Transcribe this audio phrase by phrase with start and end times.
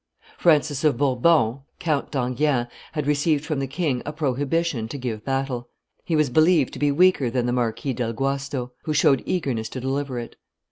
[0.39, 5.69] Francis of Bourbon, Count d'Enghien, had received from the king a prohibition to give battle.
[6.03, 9.79] He was believed to be weaker than the Marquis del Guasto, who showed eagerness to
[9.79, 10.37] deliver it.